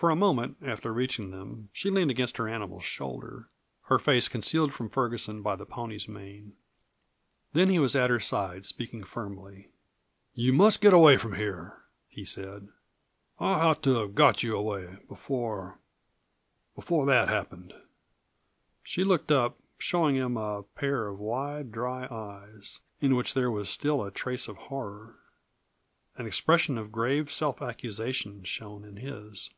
[0.00, 3.50] For a moment after reaching them she leaned against her animal's shoulder,
[3.82, 6.56] her face concealed from Ferguson by the pony's mane.
[7.52, 9.68] Then he was at her side, speaking firmly.
[10.32, 12.68] "You must get away from here," he said,
[13.38, 15.78] "I ought to have got you away before
[16.74, 17.74] before that happened."
[18.82, 23.68] She looked up, showing him a pair of wide, dry eyes, in which there was
[23.68, 25.16] still a trace of horror.
[26.16, 29.50] An expression of grave self accusation shone in his.